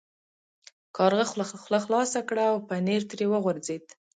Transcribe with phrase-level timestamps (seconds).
[0.97, 1.25] کارغه
[1.61, 3.85] خوله خلاصه کړه او پنیر ترې وغورځید.